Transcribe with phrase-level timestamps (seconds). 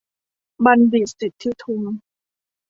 [0.65, 1.81] บัณฑิต สิทธิทุม